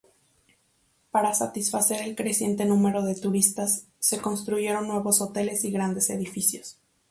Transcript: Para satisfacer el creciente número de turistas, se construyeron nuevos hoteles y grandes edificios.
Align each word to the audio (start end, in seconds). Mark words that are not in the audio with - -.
Para 1.11 1.35
satisfacer 1.35 2.01
el 2.01 2.15
creciente 2.15 2.65
número 2.65 3.03
de 3.03 3.13
turistas, 3.13 3.85
se 3.99 4.17
construyeron 4.19 4.87
nuevos 4.87 5.21
hoteles 5.21 5.63
y 5.63 5.69
grandes 5.71 6.09
edificios. 6.09 6.79